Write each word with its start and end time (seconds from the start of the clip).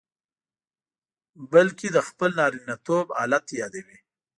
بلکې 1.51 1.87
د 1.91 1.97
خپل 2.07 2.29
نارینتوب 2.39 3.05
آلت 3.23 3.45
یادوي. 3.61 3.97